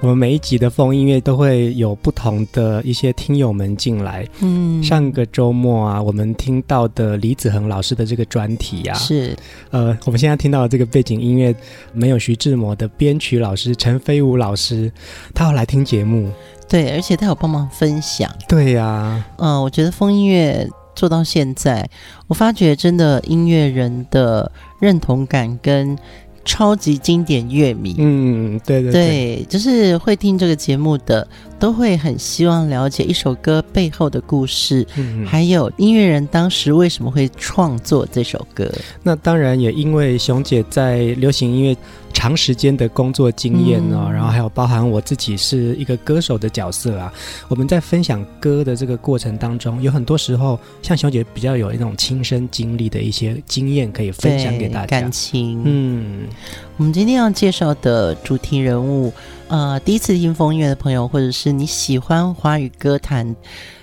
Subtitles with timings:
[0.00, 4.26] 我们每一集的风音乐都会有不同的一些听友们进来。
[4.40, 9.36] 嗯，上个周末啊，我们听到的李子恒老师的这个专题啊，是
[9.70, 11.54] 呃，我们现在听到的这个背景音乐
[11.92, 14.90] 没有徐志摩的编曲老师陈飞武老师，
[15.34, 16.30] 他要来听节目。
[16.68, 18.30] 对，而且他有帮忙分享。
[18.48, 21.88] 对呀、啊，嗯、呃，我觉得风音乐做到现在，
[22.26, 24.50] 我发觉真的音乐人的
[24.80, 25.96] 认同感跟。
[26.44, 31.26] 超级经典乐迷，嗯，对对对，对，就是会听这个节目的，
[31.58, 38.70] 都会很希望了解一首歌背后的故事，嗯，还有音乐人当时为什么会创作这首歌。
[39.02, 41.76] 那当然也因为熊姐在流行音乐。
[42.16, 47.12] 长时间的工作经验哦，嗯，然后还有包含我自己是一个歌手的角色啊。
[47.48, 55.00] 我们在分享歌的这个过程当中，有很多时候像熊姐比较有一种亲身经历的一些经验可以分享给大家。
[55.00, 56.28] 感情，嗯，
[56.76, 59.12] 我们今天要介绍的主题人物，
[59.46, 63.36] 呃，第一次听风音乐的朋友，或者是你喜欢华语歌坛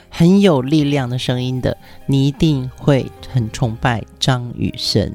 [0.09, 5.09] 很有力量的声音的，你一定会很崇拜张雨生。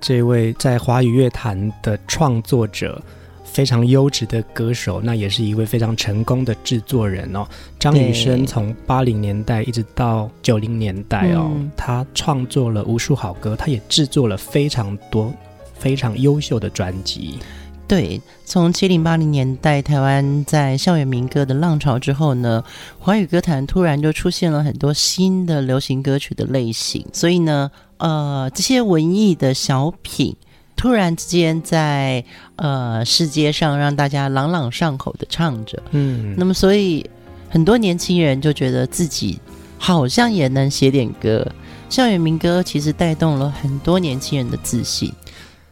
[0.00, 3.02] 这位在华语乐坛的创作者，
[3.44, 7.44] 非常优质的歌手，那也是一位非常成功的制作人哦。
[7.80, 15.34] 张雨生从八零年代一直到九零年代哦，嗯，他创作了无数好歌，他也制作了非常多
[15.78, 17.38] 非常优秀的专辑。
[17.86, 22.62] 对，从七零八零年代台湾在校园民歌的浪潮之后呢，
[22.98, 27.70] 华语歌坛突然就出现了很多新的流行歌曲的类型，所以呢。
[28.00, 30.36] 呃，这些文艺的小品
[30.76, 32.24] 突然之间在
[32.54, 37.04] 呃世界上让大家朗朗上口的唱着，嗯，那么所以
[37.48, 39.40] 很多年轻人就觉得自己
[39.78, 41.44] 好像也能写点歌，
[41.90, 45.12] 校园民歌其实带动了很多年轻人的自信。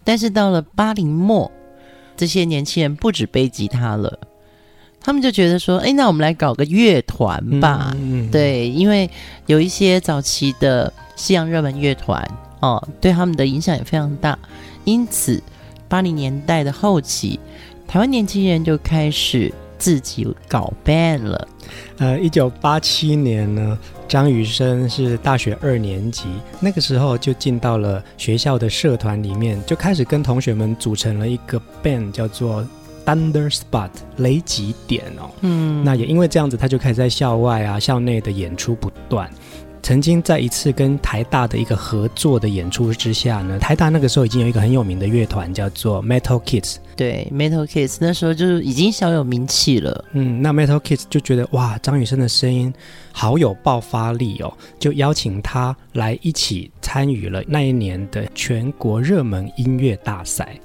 [0.06, 1.52] 但是到了八零末，
[2.16, 4.18] 这些年轻人不止背吉他了，
[5.00, 9.10] 他们就觉得说，哎，那我们来搞个乐团吧，嗯，对，因为
[9.44, 10.90] 有一些早期的。
[11.16, 12.22] 西洋热门乐团
[12.60, 14.38] 哦，对他们的影响也非常大。
[14.84, 15.42] 因此，
[15.88, 17.40] 八零年代的后期，
[17.88, 21.48] 台湾年轻人就开始自己搞 band 了。
[21.96, 23.78] 呃，一九八七年呢，
[24.08, 26.24] 张雨生是大学二年级，
[26.60, 32.66] 那个时候就进到了学校的社团里面，就开始跟同学们组成了一个 band，叫做
[33.04, 35.30] Thunder Spot 雷击点哦。
[35.40, 39.28] 嗯，那也因为这样子，他就开始在校外啊、校内的演出不断。
[39.86, 50.04] 曾经在一次跟台大的一个合作的演出之下呢，台大那个时候已经有一个很有名的乐团叫做 Metal Kids，对，Metal Kids 那时候就是已经小有名气了。
[50.10, 52.74] 嗯，那 Metal Kids 就觉得哇，张雨生的声音
[53.12, 60.58] 好有爆发力哦，就邀请他来一起参与了那一年的全国热门音乐大赛。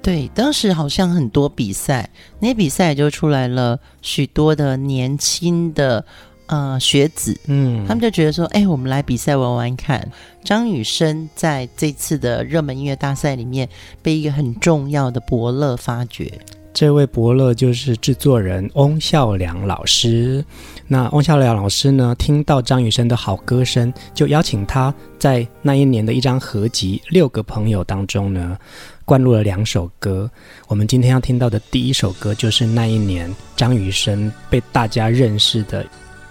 [0.00, 6.04] 对，当时好像很多比赛，那些比赛就出来了许多的年轻的。
[6.48, 10.10] 呃，学子，嗯，他们就觉得说，哎，我们来比赛玩玩看。
[10.42, 13.68] 张雨生在这次的热门音乐大赛里面，
[14.00, 16.32] 被一个很重要的伯乐发掘。
[16.72, 20.42] 这位伯乐就是制作人翁孝良老师。
[20.86, 28.56] 那翁孝良老师呢，听到张雨生的好歌声，就邀请他在那一年的一张合集《六个朋友》当中呢，
[29.04, 30.30] 灌入了两首歌。
[30.66, 35.84] 我们今天要听到的第一首歌，就是那一年张雨生被大家认识的。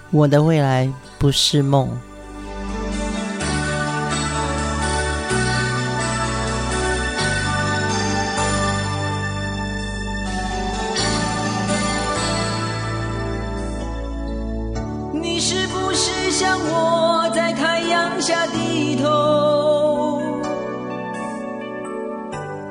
[0.09, 1.89] 我的未来不是梦。
[15.13, 20.21] 你是不是像我在太阳下低头，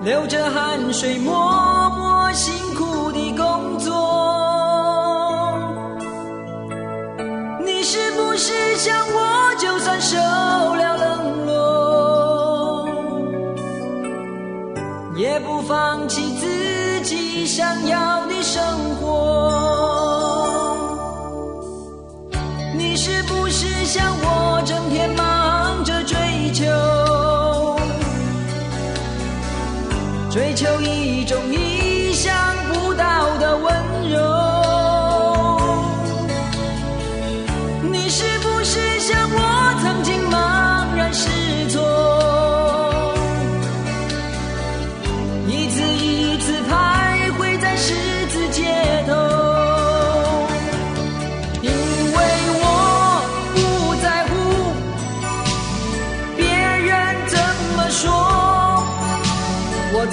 [0.02, 1.55] 流着汗水默
[18.56, 19.05] 生活。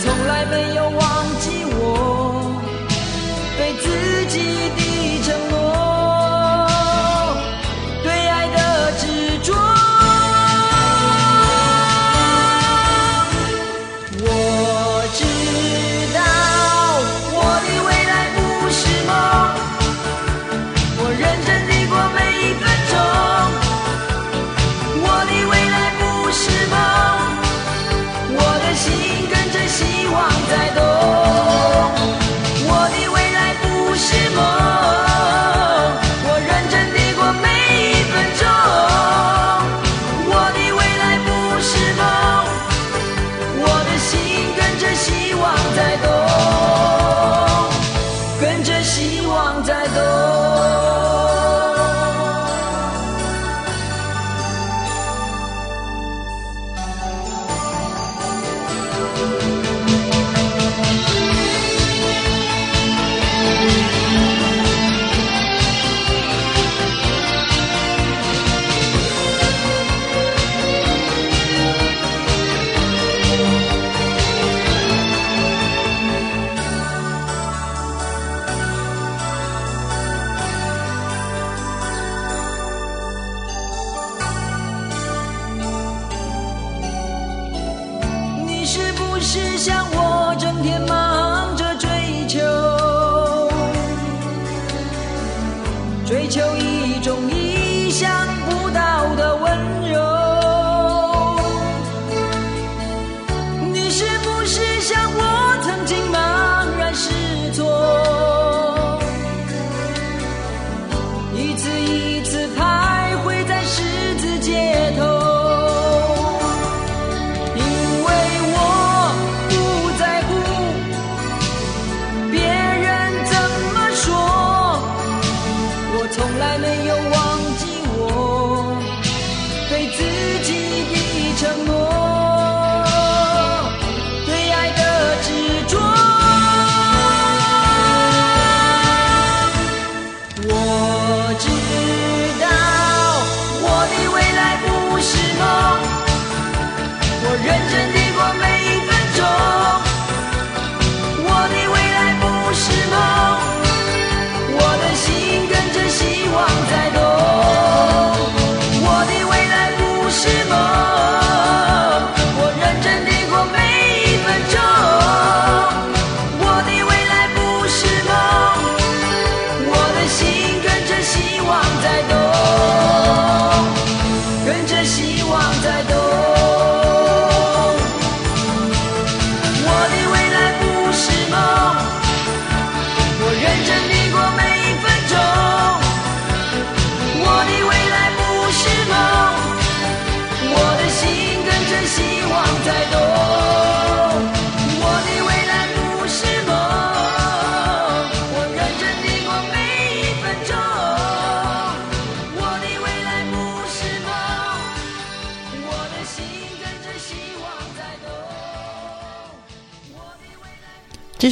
[0.04, 1.03] 从来没有忘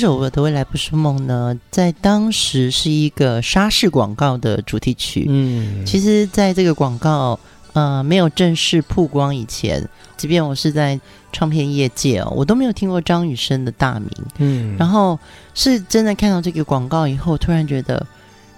[0.01, 5.25] 首《我的未来不是梦》呢，在当时是一个沙士广告的主题曲。
[5.29, 7.39] 嗯，其实，在这个广告
[7.73, 10.99] 呃没有正式曝光以前，即便我是在
[11.31, 14.09] 唱片业界哦，我都没有听过张雨生的大名。
[14.39, 15.17] 嗯，然后
[15.53, 18.03] 是真的看到这个广告以后，突然觉得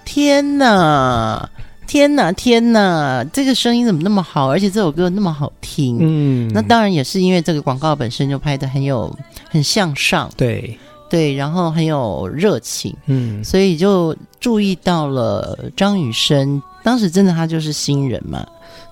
[0.06, 1.48] 天哪，
[1.86, 4.50] 天呐，天呐，这个声音怎么那么好？
[4.50, 5.98] 而且这首歌那么好听。
[6.00, 9.14] 嗯，那当然也是因为这个广告本身就拍的很有
[9.50, 10.30] 很向上。
[10.36, 10.78] 对。
[11.08, 16.60] 对，然后很有热情，嗯，所以就注意到了张雨生。
[16.82, 18.46] 当时真的他就是新人嘛。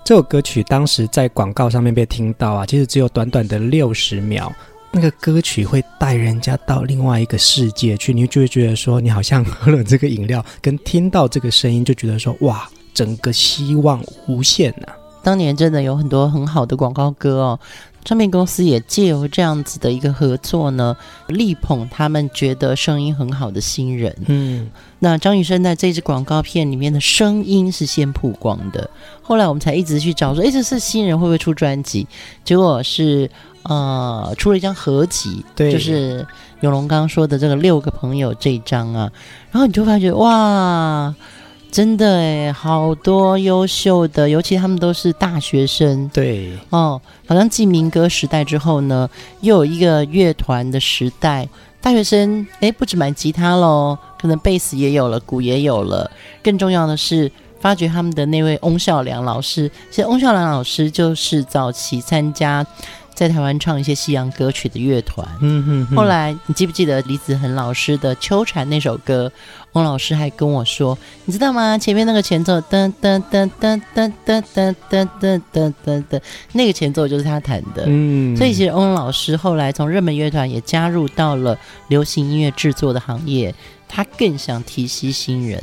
[0.05, 4.53] 这首歌曲当时在广告上面被听到啊，其实只有短短的六十秒，
[4.91, 14.97] 那个歌曲会带人家到另外一个世界去，你就会觉得说，你好像喝了这个饮料，跟听到这个声音，就觉得说，哇，整个希望无限呐、啊！
[15.23, 17.61] 当年真的有很多很好的广告歌哦。
[18.05, 20.97] 唱片公司也借由这样子的一个合作呢，
[21.29, 24.17] 力捧他们觉得声音很好的新人。
[24.27, 24.69] 嗯，
[24.99, 28.91] 那张雨生在这支广告片里面的声音是先曝光的，
[29.23, 32.07] 后来我们才一直去找说，哎，这是新人会不会出专辑？
[32.45, 33.31] 结果是
[33.63, 36.27] 呃，出了一张合集，对，就是
[36.61, 39.13] 永龙刚刚说的这个六个朋友这一张啊，
[39.53, 41.15] 然后你就发觉哇。
[41.73, 46.07] 真的诶，好多优秀的，尤其他们都是大学生。
[46.13, 49.09] 对哦，好像继民歌时代之后呢，
[49.41, 51.49] 又有一个乐团的时代。
[51.81, 56.11] 大学生诶，不止买吉他喽，可能贝斯也有了，鼓也有了。
[56.43, 59.71] 更重要的是，发掘他们的那位翁孝良老师。
[59.91, 62.67] 其实翁孝良老师就是早期参加。
[63.15, 69.31] 在台湾唱一些西洋歌曲的乐团，嗯哼哼，后来你记不记得李子恒老师的《秋蝉》那首歌？
[69.73, 71.79] 翁老师还跟我说，你知道吗？
[71.79, 76.21] 前面那个前奏，噔噔噔噔噔噔噔噔噔噔噔噔，
[76.53, 77.85] 那个前奏就是他弹的。
[77.87, 83.55] 嗯，所以其实翁老师后来从热门乐团也加入到了流行音乐制作的行业，
[83.89, 85.63] 他更想提携新人。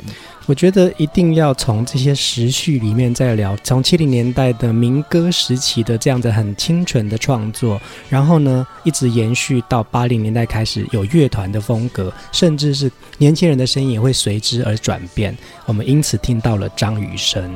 [0.50, 15.38] 我觉得一定要从这些时序里面再聊，从七零年代的民歌时期的这样子很清纯的创作，然后呢，一直延续到八零年代开始有乐团的风格，甚至是年轻人的声音也会随之而转变。
[15.66, 17.48] 我们因此听到了张雨生，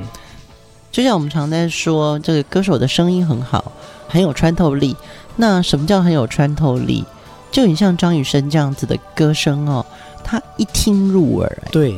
[0.92, 3.72] 就像我们常在说，这个歌手的声音很好，
[4.06, 4.94] 很有穿透力。
[5.34, 7.04] 那什么叫很有穿透力？
[7.50, 9.84] 就很像张雨生这样子的歌声哦，
[10.22, 11.92] 他一听入耳，对。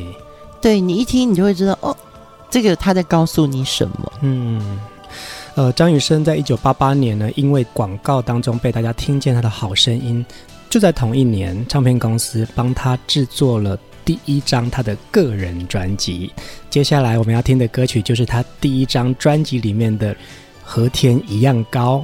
[0.61, 1.95] 对，你一听，你就会知道哦，
[2.49, 4.11] 这个他在告诉你什么。
[4.21, 4.79] 嗯，
[5.55, 10.25] 呃，张雨生在一九八八年呢，因为广告当中被大家听见他的好声音，
[10.69, 16.31] 就在同一年，唱片公司帮他制作了第一张他的个人专辑。
[16.69, 20.13] 接下来我们要听的歌曲就是他第一张专辑里面的
[20.63, 21.97] 《和天一样高》。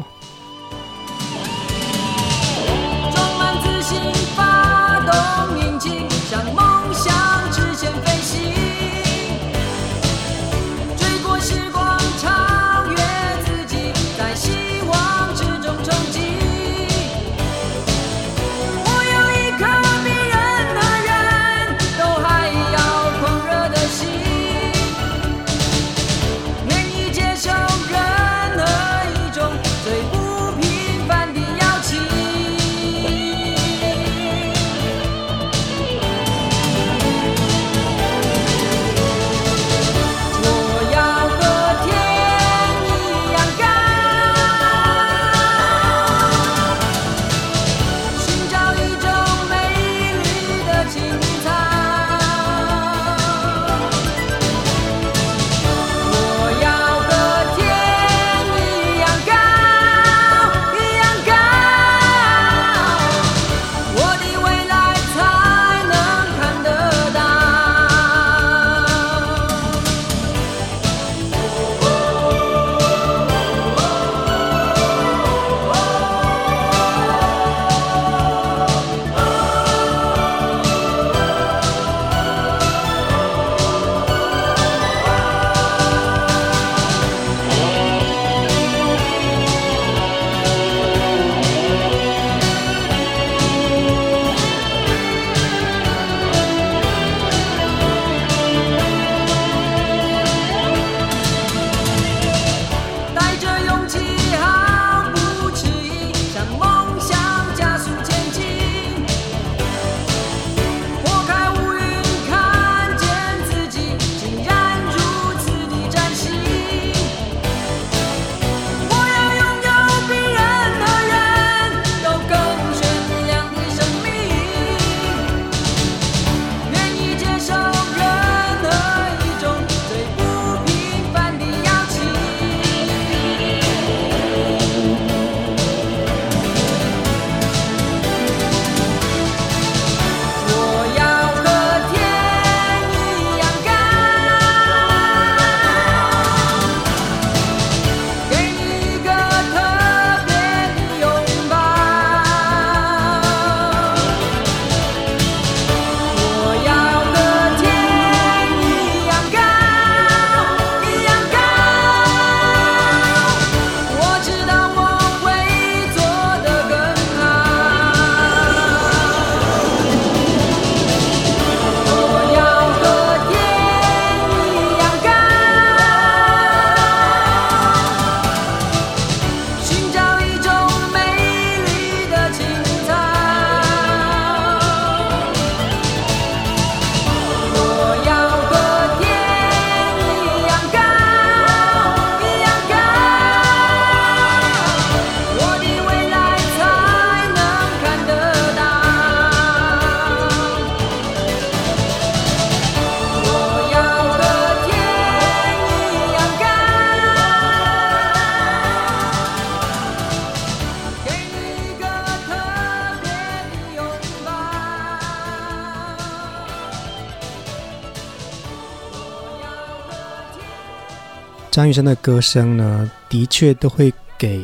[221.54, 224.42] 张雨生的歌声呢，的确都会给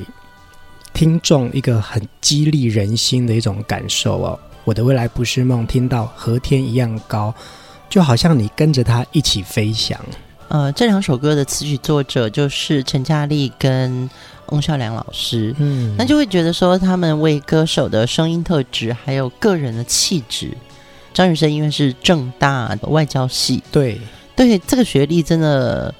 [0.94, 4.40] 听众一个很激励人心的一种感受哦。
[4.64, 7.34] 我的未来不是梦，听到和天一样高，
[7.90, 10.00] 就好像你跟着他一起飞翔。
[10.50, 14.08] 呃，这两首歌的词曲作者就是陈嘉丽跟
[14.50, 15.56] 翁孝良老师。
[15.58, 20.56] 嗯，那就会觉得说，他们为歌手的声音特质还有个人的气质。
[21.12, 24.00] 张雨生因为是正大的外交系，对
[24.36, 25.92] 对，这个学历真的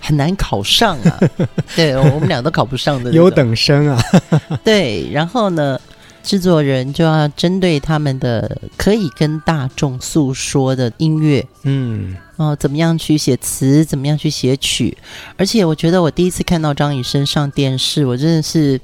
[0.00, 1.20] 很难考上啊。
[1.76, 4.02] 对，我们俩都考不上的优等生啊。
[4.64, 5.80] 对，然后呢，
[6.22, 14.96] 制作人就要针对他们的可以跟大众诉说的音乐，嗯，哦，怎么样去写词，怎么样去写曲，
[15.36, 18.80] 而且我觉得我第一次看到张雨生上电视，我真的是。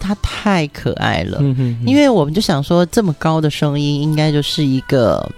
[0.00, 5.28] 他太可爱了，嗯哼哼，因为我们就想说，这么高的声音，应该就是一个，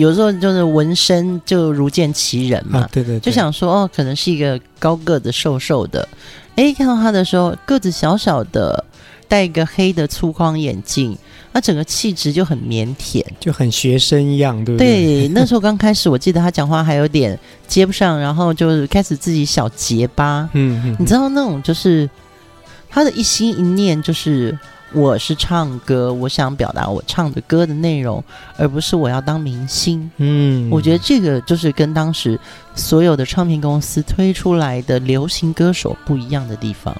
[0.00, 6.08] 有时候就是纹身就如见其人嘛，啊、对，对对，就想说哦，可能是一个高个子、瘦瘦的。
[6.56, 8.84] 哎，看到他的时候，个子小小的，
[9.28, 11.16] 戴一个黑的粗框眼镜，
[11.52, 15.26] 那整个气质就很腼腆，就很学生一样，对不对？
[15.26, 22.08] 对，那时候刚开始，我记得他讲话还有点接不上，然后就开始自己小结巴，嗯嗯，你知道那种就是。
[22.92, 24.58] 他的一心一念就是，
[24.92, 28.22] 我是唱歌，我想表达我唱的歌的内容，
[28.56, 30.10] 而不是我要当明星。
[30.16, 32.38] 嗯，我觉得这个就是跟当时
[32.74, 36.94] 所有的唱片公司推出来的流行歌手不一样的地方。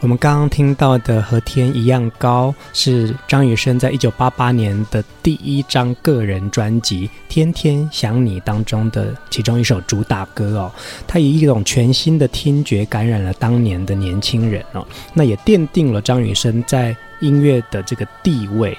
[0.00, 10.72] 我们刚刚听到的《和天一样高》是张雨生在一九八八年的第一张个人专辑《天天想你》当中的其中一首主打歌哦。
[11.06, 18.76] 他以一种全新的听觉感染了当年的年轻人哦，那也奠定了张雨生在音乐的这个地位。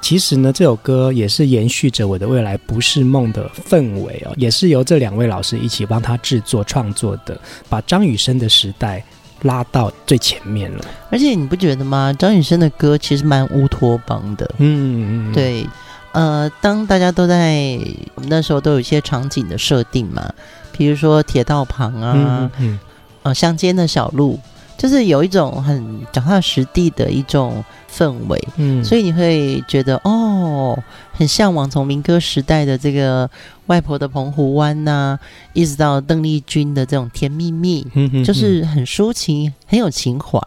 [0.00, 7.36] 其实呢，这首歌也是延续着《我的未来不是梦》的氛围哦，也是由这两位老师一起帮他制作创作的，
[7.68, 9.02] 把张雨生的时代。
[9.42, 12.10] 拉到最前面了，而且你不觉得吗？
[12.18, 14.50] 张雨生的歌其实蛮乌托邦的。
[14.56, 15.64] 嗯，对，
[16.12, 17.78] 呃，当大家都在
[18.14, 20.32] 我们那时候都有一些场景的设定嘛，
[20.72, 22.80] 比如说铁道旁啊，嗯，嗯，
[23.24, 24.40] 呃，乡间的小路，
[24.76, 28.48] 就是有一种很脚踏实地的一种氛围。
[28.56, 30.78] 嗯，所以你会觉得哦，
[31.12, 33.28] 很向往从民歌时代的这个。
[33.66, 35.20] 外婆的澎湖湾呐、啊，
[35.52, 40.40] 一直到邓丽君的这种甜蜜蜜，嗯、哼哼就是很抒情，很有情怀。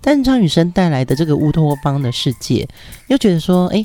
[0.00, 2.68] 但是张雨生带来的这个乌托邦的世界，
[3.08, 3.84] 又觉得说，哎，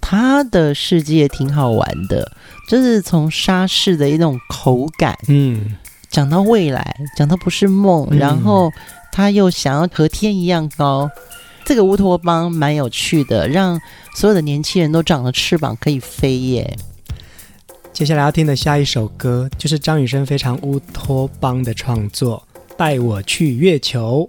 [0.00, 2.28] 他的世界挺好玩的，
[2.68, 5.76] 就是从沙士的一种口感，嗯，
[6.10, 8.68] 讲到未来，讲到不是梦，嗯、然后
[9.16, 11.08] 他又想要和天一样高，
[11.64, 13.80] 这个乌托邦蛮有趣的，让
[14.16, 16.76] 所有的年轻人都长了翅膀可以飞耶。
[17.92, 22.44] 接下来要听的下一首歌，就是张雨生非常乌托邦的创作，
[22.76, 24.28] 《带我去月球》。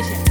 [0.00, 0.27] 谢谢。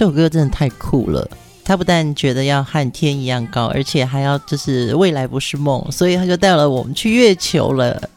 [0.00, 1.28] 这首歌真的太酷了，
[1.62, 8.08] 他不但觉得要和天一样高，而且还要就是未来不是梦，所以他就带了我们去月球了。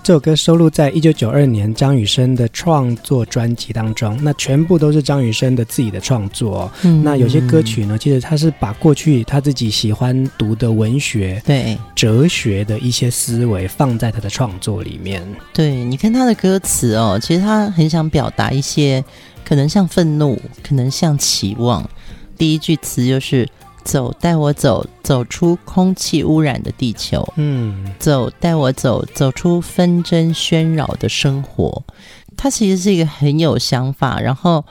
[0.00, 6.72] 这首歌收录在一九九二年张雨生的创作专辑当中，那全部都是张雨生的自己的创作哦。
[6.82, 15.20] 嗯，那有些歌曲呢，其实他是把过去他自己喜欢读的文学、对哲学的一些思维放在他的创作里面。
[15.52, 19.04] 对，你看他的歌词哦，其实他很想表达一些。
[19.44, 21.88] 可能像愤怒，可能像期望。
[22.36, 23.48] 第一句词就是
[23.84, 31.82] “走，带我走，走出空气污染的地球。”嗯，走，带我走，走出纷争喧扰的生活。
[32.36, 34.64] 他其实是一个很有想法，然后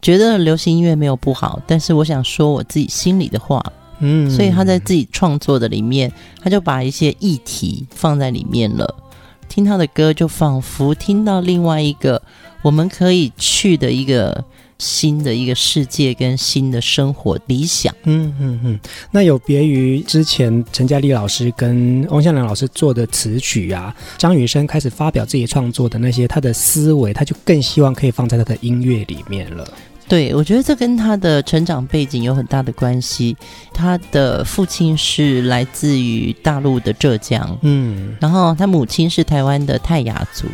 [0.00, 3.62] 觉得流行音乐没有不好，但是我想说我自己心里的话。
[3.98, 6.10] 嗯，所以他在自己创作的里面，
[6.42, 8.96] 他就把一些议题放在里面了。
[9.46, 12.22] 听他的歌，就仿佛听到另外一个。
[12.62, 14.44] 我们可以去的一个
[14.78, 18.80] 新的一个世界跟新的生活理想，嗯嗯嗯。
[19.10, 29.66] 那有别于之前陈嘉丽老师跟翁向良老师做的词曲啊，张雨生开始发表自己创作的那些他的思维，他就更希望可以放在他的音乐里面了。
[30.08, 33.36] 对，我觉得这跟他的成长背景有很大的关系。
[33.72, 40.48] 他的父亲是来自于大陆的浙江，嗯，然后他母亲是台湾的泰雅族。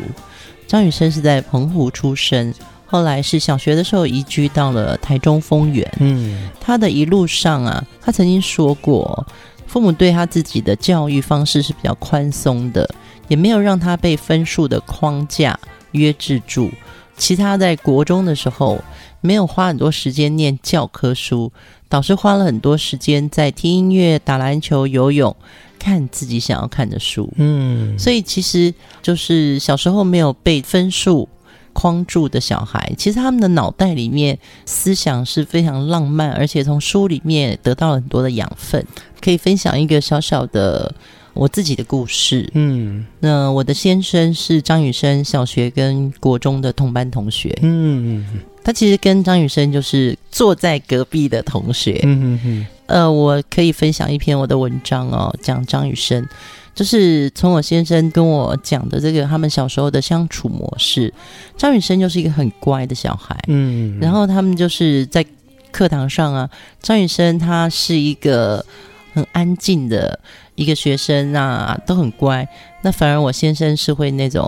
[0.67, 2.53] 张雨生是在澎湖出生，
[2.85, 5.89] 后来是小学的时候移居到了台中丰原。
[5.99, 9.25] 嗯，他的一路上啊，他曾经说过，
[9.65, 12.89] 父母对他自己的教育方式是比较宽松的，
[13.29, 15.57] 也没有让他被分数的框架
[15.91, 16.69] 约制住。
[17.15, 18.79] 其他在国中的时候，
[19.27, 21.51] 没有花很多时间念教科书，
[21.89, 25.35] 导师花了很多时间在听音乐、打篮球、游泳。
[25.79, 31.29] 看自己想要看的书，嗯，所以其实就是小时候没有被分数
[31.71, 38.83] 框住的小孩，其实他们的脑袋里面思想是非常浪漫，而且从书里面得到了很多的养分。
[39.21, 40.93] 可以分享一个小小的
[41.33, 48.25] 我自己的故事，嗯，那我的先生是张雨生小学跟国中的同班同学，嗯，
[48.67, 52.67] 他其实跟张雨生就是坐在隔壁的同学，嗯嗯嗯。
[52.87, 56.27] 呃，我可以分享一篇我的文章哦，讲张雨生，
[56.75, 61.13] 就是从我先生跟我讲的这个他们小时候的相处模式。
[61.55, 65.25] 张雨生就是一个很乖的小孩，嗯，然后他们就是在
[65.71, 66.49] 课堂上啊，
[66.81, 68.65] 张雨生他是一个
[69.13, 70.19] 很安静的
[70.55, 72.45] 一个学生啊，都很乖。
[72.81, 74.45] 那反而我先生是会那种。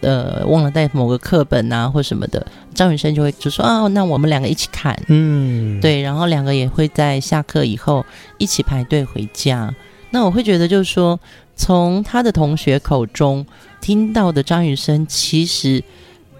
[0.00, 8.04] 呃，忘了带某个课本啊，或什么的，张雨生就会就说啊，那我们两个一起看，嗯，对，然后两个也会在下课以后
[8.38, 9.74] 一起排队回家。
[10.10, 11.18] 那我会觉得，就是说，
[11.56, 13.44] 从他的同学口中
[13.80, 15.82] 听到的张雨生，其实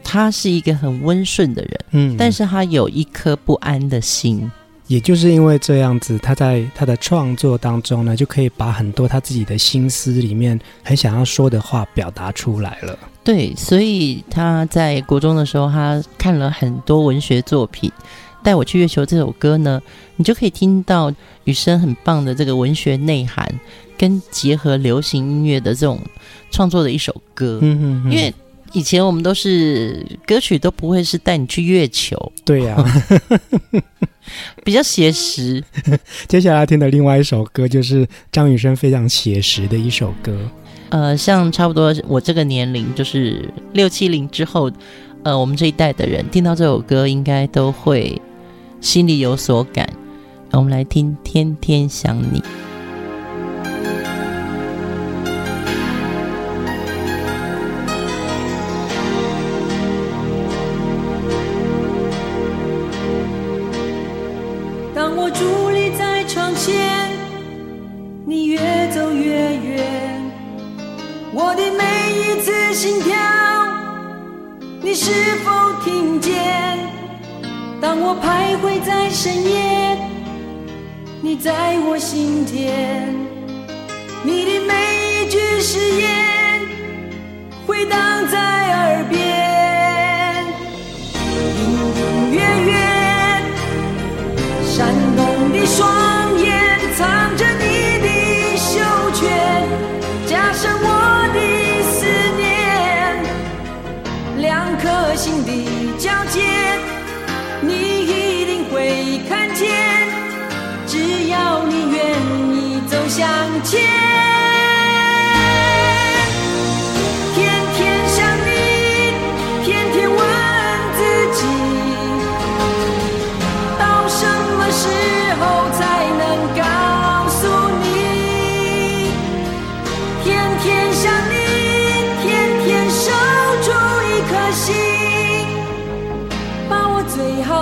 [0.05, 4.51] 他是一个很温顺的人，嗯，但是他有一颗不安的心。
[4.87, 12.97] 也就是因为这样子，他在他的创作当中呢，就可以把很多他自己的心思里面很想要说的话表达出来了。
[13.27, 17.91] 对，所以他在国中的时候，他看了很多文学作品。
[18.45, 19.83] 带我去月球这首歌呢，
[20.15, 21.13] 你就可以听到
[21.43, 23.45] 雨声很棒的这个文学内涵，
[23.99, 26.01] 跟结合流行音乐的这种
[26.53, 27.59] 创作的一首歌。
[27.63, 28.33] 嗯嗯嗯，因为。
[28.73, 32.85] 以前我们都是歌曲都不会是带你去月球，对呀、啊，
[34.65, 35.65] 比较写实。
[36.29, 40.37] 接下来听的另外一首歌就是张雨生非常写实的一首歌。
[40.91, 44.71] 呃，像差不多我这个年龄，就是六七零之后，
[45.23, 48.21] 呃，我们这一代的人听到这首歌，应该都会
[48.81, 49.89] 心里有所感。
[50.53, 52.41] 我们来听《天天想你》。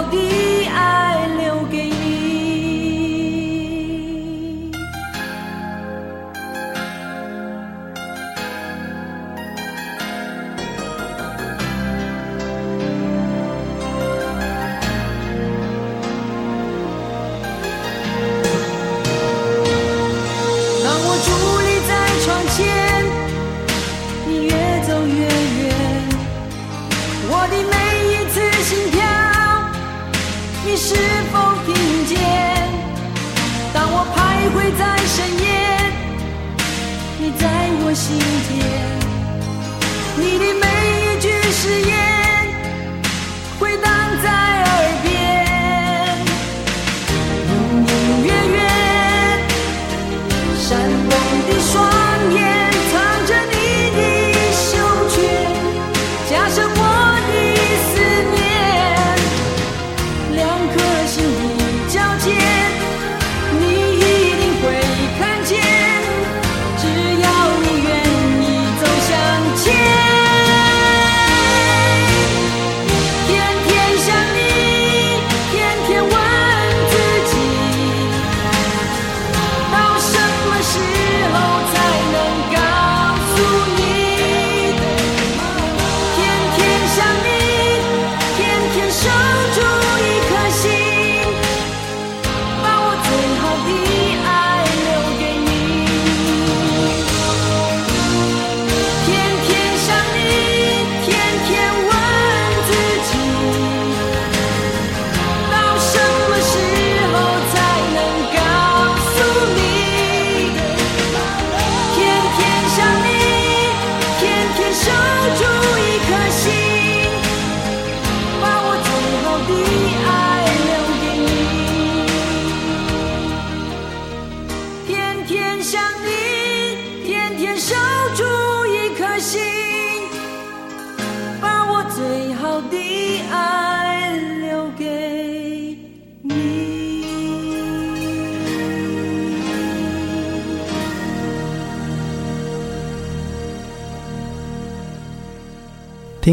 [0.03, 1.04] 心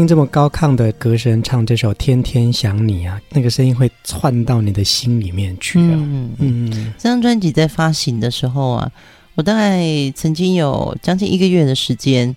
[0.02, 5.90] 听这么高亢的歌声唱这首《天天想你》啊，那个声音会窜到你的心里面去啊。
[5.92, 8.90] 嗯嗯，这张专辑在发行的时候啊，
[9.36, 9.80] 我大概
[10.16, 12.34] 曾经有将近一个月的时间，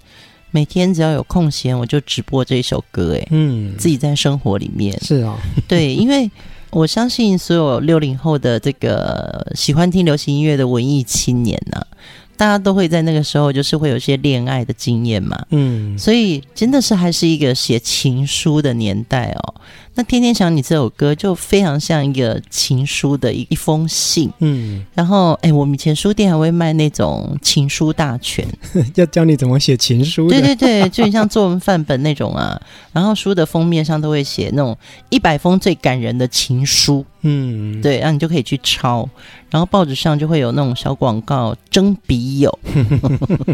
[0.51, 5.35] 每天只要有空闲，我就直播这一首歌，哎，嗯，自己在生活里面是哦，
[5.67, 6.29] 对，因为
[6.69, 11.87] 我相信所有六零后的这个喜欢听流行音乐的文艺青年呢、啊。
[12.37, 19.55] 大家都会在那个时候，就是会有一些恋爱的经验嘛，嗯，所以真的是还是一个写情书的年代哦。
[19.95, 28.45] 那天天想你这首歌就非常像一个情书的一一封信，嗯，然后哎，我们以前书店还会卖那种情书大全，
[28.95, 32.61] 要教你怎么写情书，对对对，就很像作文范本那种啊。
[32.91, 34.77] 然后书的封面上都会写那种
[35.09, 39.09] 一百封最感人的情书，嗯，对，然后你就可以去抄。
[39.49, 42.59] 然后报纸上就会有那种小广告征笔友，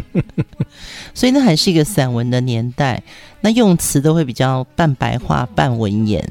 [1.13, 3.03] 所以那还是一个散文的年代。
[3.41, 6.27] 那用词都会比较半白话半文言。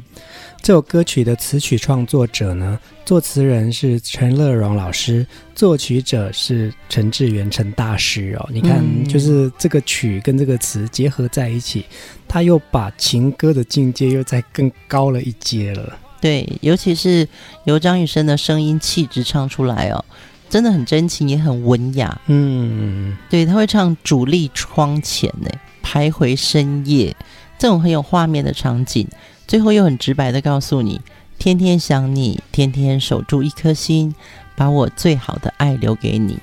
[0.62, 8.46] 这首歌曲的词曲创作者呢，作词人是陈乐融老师，作曲者是陈志远陈大师哦。
[8.52, 11.86] 你看，嗯、就是这个曲跟这个词结合在一起，
[12.28, 15.98] 他又把情歌的境界又再更高了一阶了。
[16.20, 17.26] 对，尤其是
[17.64, 20.04] 由张雨生的声音气质唱出来哦，
[20.50, 22.20] 真的很真情，也很文雅。
[22.26, 25.50] 嗯，对，他会唱“主力窗前”呢。
[25.90, 27.16] 徘徊深夜，
[27.58, 29.08] 这种很有画面的场景，
[29.48, 31.00] 最后又很直白的告诉你：
[31.36, 34.14] 天天想你，天天守住一颗心，
[34.54, 36.38] 把我最好的爱留给你。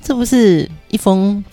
[0.00, 1.44] 这不是一封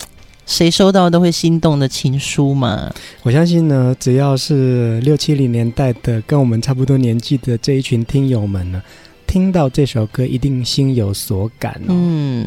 [0.46, 2.92] 谁收到都会心动的情书吗？
[3.24, 8.80] 我相信呢，只要是六七零年代的跟我们差不多年纪的这一群听友们呢，
[9.30, 11.90] 听到这首歌一定心有所感哦。
[11.90, 12.46] 嗯。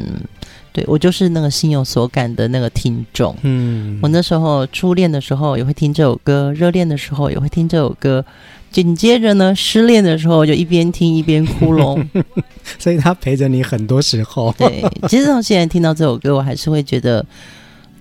[0.74, 3.36] 对，我就是那个心有所感的那个听众。
[3.44, 8.26] 嗯，我那时候初恋的时候也会听这首歌，热恋的时候也会听这首歌，
[8.72, 12.00] 紧接着呢，失恋的时候就一边听一边哭喽。
[12.80, 14.52] 所以他陪着你很多时候。
[14.58, 17.24] 对，其实到现在听到这首歌，我还是会觉得，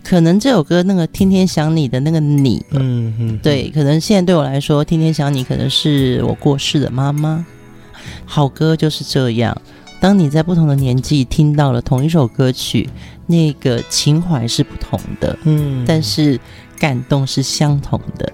[0.02, 7.44] 可能这首歌那个天天想你的那个你，嗯嗯，对，可能现在对我来说，天天想你可能是我过世的妈妈。
[8.24, 9.56] 好歌就是这样。
[10.00, 12.90] 当你在不同的年纪听到了同一首歌曲，
[13.26, 16.40] 那个情怀是不同的，嗯，但是
[16.76, 18.32] 感动是相同的。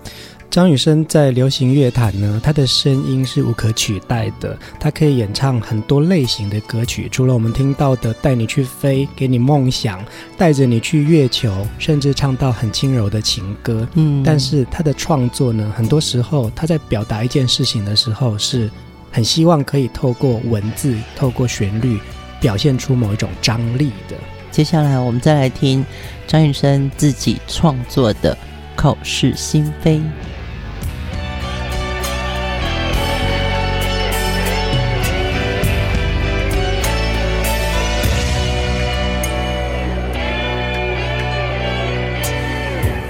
[0.50, 10.00] 张雨生在流行乐坛呢，他的声音是无可取代的，他可以演唱很多类型的歌曲，除了我们听到的《带你去飞》、《给你梦想》、
[10.38, 18.70] 《带着你去月球》，甚至唱到很轻柔的情歌，嗯，但是他的创作呢，很多时候他在表达一件事情的时候是。
[19.10, 21.98] 很希望可以透过文字、透过旋律，
[22.40, 24.16] 表现出某一种张力的。
[24.50, 25.84] 接下来，我们再来听
[26.26, 28.34] 张雨生自己创作的
[28.76, 29.98] 《口是心非》。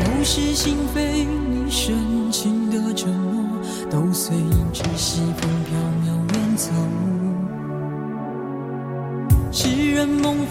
[0.05, 1.08] 口是心非，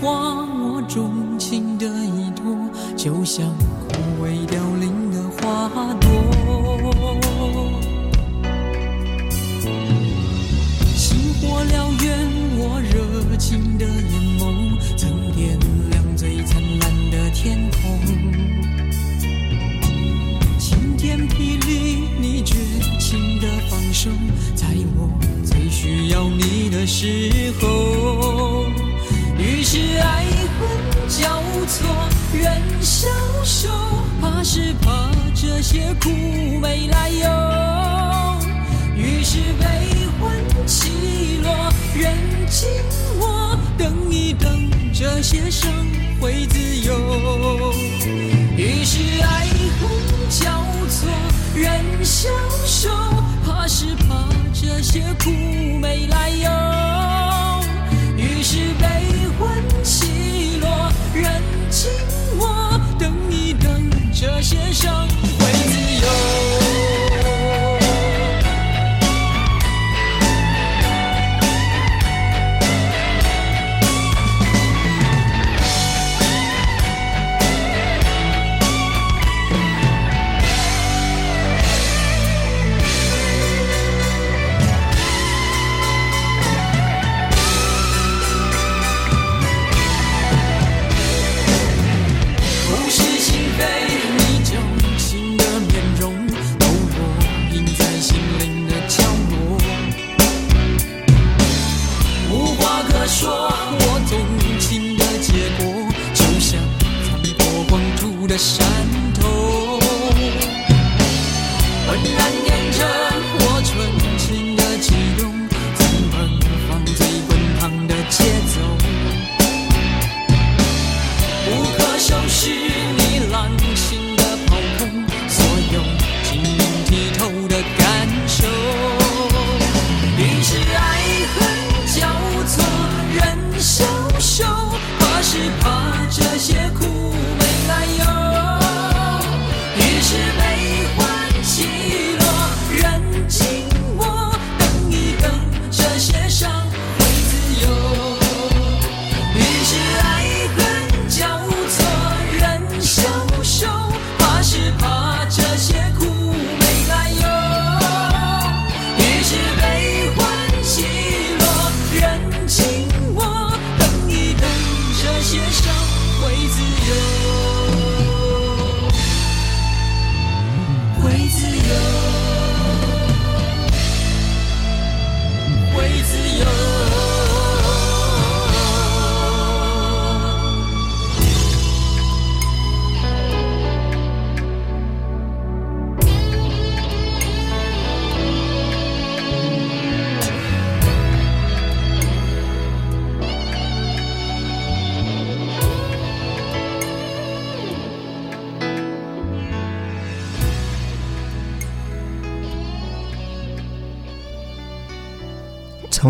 [0.10, 2.56] 我钟情的依托，
[2.96, 3.52] 就像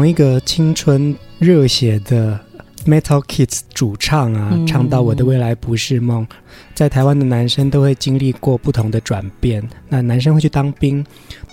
[0.08, 2.40] 从一个青春热血的
[2.86, 6.26] Metal Kids 主唱啊，嗯、唱到我的未来不是梦，
[6.74, 9.62] 在台湾的男生都会经历过不同的转变。
[9.90, 11.06] 那男生会去当兵，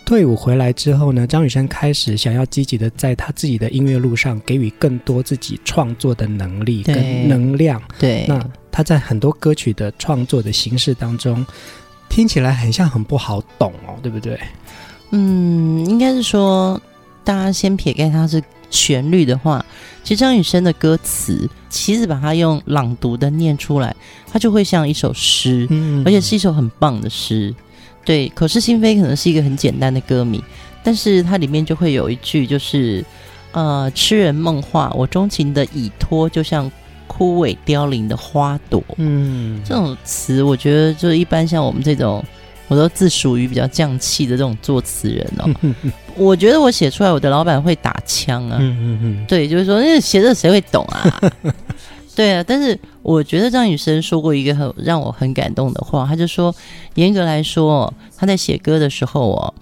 [0.07, 7.83] 退伍回来之后呢，张雨生开始想要积极的在他自己的音乐路上给予更多自己创作的能力跟能量。
[7.99, 8.41] 对，那
[8.71, 11.45] 他在很多歌曲的创作的形式当中，
[12.09, 14.39] 听起来很像很不好懂哦，对不对？
[15.11, 16.81] 嗯，应该是说，
[17.25, 19.65] 大家先撇开它是旋律的话，
[20.03, 23.95] 其实张雨生的歌词，其实把它用朗读的念出来，
[24.31, 27.55] 它就会像一首诗，嗯，而且是一首很棒的诗。
[28.05, 30.43] 对，口是心非可能是一个很简单的歌名，
[30.83, 33.05] 但是它里面就会有一句，就是
[33.53, 36.71] 呃，痴人梦话，我钟情的倚托，就像
[37.07, 38.83] 枯萎凋零的花朵。
[38.99, 42.23] 嗯，这种词，我觉得就一般像我们这种。
[42.67, 45.45] 我都自属于比较降气的这种作词人哦，
[46.17, 51.33] 我觉得我写出来，我的老板会打枪啊，嗯嗯嗯对，就是说，那写这谁会懂啊？
[52.17, 56.55] 对啊，但是我觉得张雨生说过一个很让我很感动的话，他就说，
[56.95, 59.55] 严格来说，他在写歌的时候哦，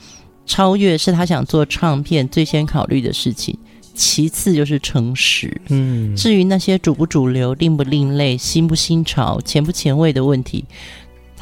[0.45, 3.57] 超越是他想做唱片最先考虑的事情，
[3.95, 5.59] 其次就是诚实。
[5.71, 10.63] 嗯，至于那些主不主流、另不另类、新不新潮、前不前卫的问题。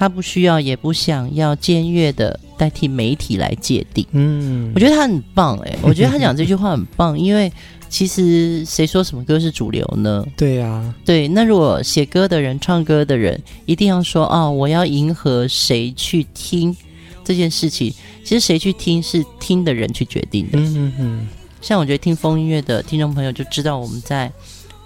[0.01, 4.07] 他不需要，也不想要僭越的代替媒体来界定。
[4.13, 7.53] 嗯，我觉得他很棒哎， 我觉得他讲这句话很棒，因为
[7.91, 10.25] 其实谁说什么歌是主流呢？
[10.39, 11.29] 对啊，对。
[11.29, 16.75] 那如果写歌的人、唱歌的人一定要说哦，我要迎合谁去听
[17.23, 17.93] 这件事情，
[18.25, 20.59] 其实谁去听是听的人去决定的。
[20.59, 21.29] 嗯嗯嗯。
[21.61, 24.33] 像我觉得听风音乐的听众朋友就知道我们在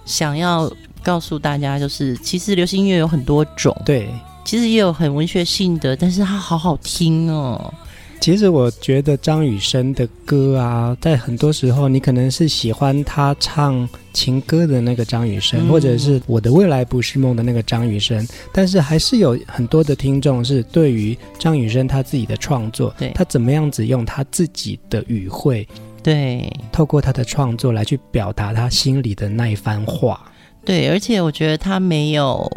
[0.04, 0.68] 想要
[1.04, 3.72] 告诉大家，就是其实流行音乐有很多种。
[3.86, 4.08] 对。
[4.45, 7.72] 其实也有很文学性的，但是它好好听哦。
[8.20, 25.68] 其实我觉得张雨生的歌啊，在很多时候，你可能是喜欢他唱情歌的那个张雨生，嗯、或者是我的未来不是梦的那个张雨生，但是还是有很多的听众是对于张雨生他自己的创作，对他怎么样子用他自己的语汇，
[26.03, 30.18] 对，透过他的创作来去表达他心里的那一番话。
[30.64, 32.51] 对，而且我觉得他没有。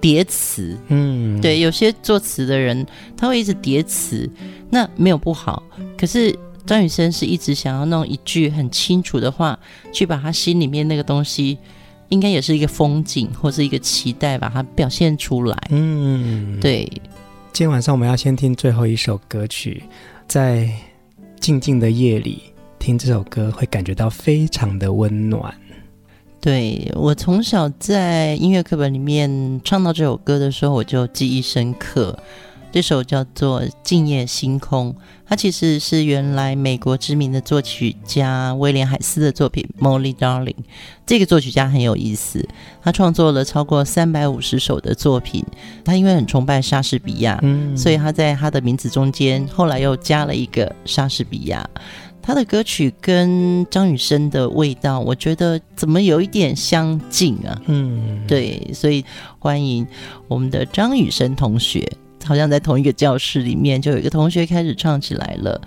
[0.00, 2.86] 叠词，嗯，对，有些作词的人
[3.16, 4.28] 他会一直叠词，
[4.70, 5.62] 那没有不好。
[5.98, 6.34] 可是
[6.64, 9.58] 张雨生是一直想要弄一句很清楚的话，
[9.92, 11.58] 去把他心里面那个东西，
[12.08, 15.56] 应该也是一个风景或是一个期待，把它表现出来。
[15.70, 16.90] 嗯，对。
[17.52, 19.82] 今天晚上我们要先听最后一首歌曲，
[20.28, 20.70] 在
[21.40, 22.42] 静静的夜里
[22.78, 25.52] 听这首歌，会感觉到非常的温暖。
[26.40, 32.18] 对，我从小在音乐课本里面唱到这首歌的时候，我就记忆深刻。
[32.72, 34.92] 这首叫做《静夜星空》，
[35.26, 40.54] 它其实是原来美国知名的作曲家威廉海斯的作品《Molly Darling》。
[41.04, 42.48] 这个作曲家很有意思，
[42.80, 45.44] 他创作了超过三百五十首的作品。
[45.84, 51.68] 他因为很崇拜莎士比亚，嗯，所以他在他的名字中间后来又加了一个莎士比亚。
[52.30, 57.60] 他的歌曲跟张雨生的味道，我觉得怎么有一点相近啊？
[57.66, 59.04] 嗯，对，所以
[59.40, 59.84] 欢迎
[60.28, 61.90] 我们的张雨生同学，
[62.24, 65.60] 好像在同一个教室里面，就有一个同学开始唱起来了。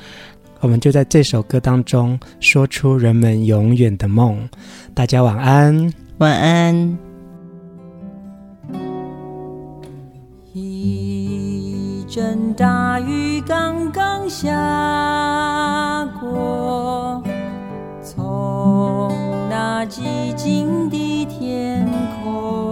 [0.62, 4.48] 我们就在这首歌当中说出人们永远的梦。
[4.94, 6.98] 大家晚安，晚安。
[10.54, 14.50] 一阵大雨刚刚下
[16.24, 17.22] 我，
[18.02, 19.12] 从
[19.50, 21.86] 那寂静的天
[22.24, 22.63] 空，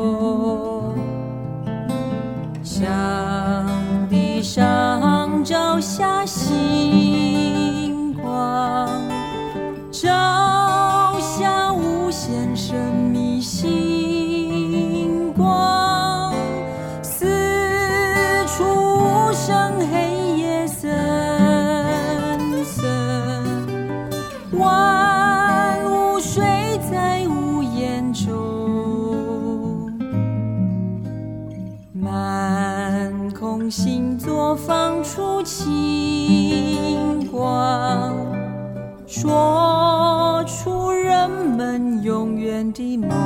[42.81, 43.20] 永远